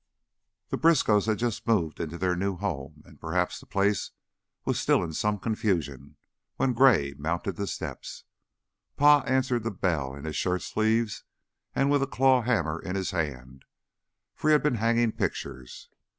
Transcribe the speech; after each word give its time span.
The 0.69 0.79
Briskows 0.79 1.27
had 1.27 1.37
just 1.37 1.67
moved 1.67 1.99
into 1.99 2.17
their 2.17 2.35
new 2.35 2.55
home, 2.55 3.03
and 3.05 3.19
the 3.19 3.65
place 3.69 4.09
was 4.65 4.79
still 4.79 5.03
in 5.03 5.13
some 5.13 5.37
confusion 5.37 6.15
when 6.55 6.73
Gray 6.73 7.13
mounted 7.19 7.55
the 7.55 7.67
steps. 7.67 8.23
Pa 8.97 9.19
answered 9.27 9.61
the 9.61 9.69
bell 9.69 10.15
in 10.15 10.25
his 10.25 10.35
shirt 10.35 10.63
sleeves 10.63 11.23
and 11.75 11.91
with 11.91 12.01
a 12.01 12.07
claw 12.07 12.41
hammer 12.41 12.79
in 12.81 12.95
his 12.95 13.11
hand, 13.11 13.63
for 14.33 14.49
he 14.49 14.53
had 14.53 14.63
been 14.63 14.73
hanging 14.81 15.11
pictures. 15.11 15.87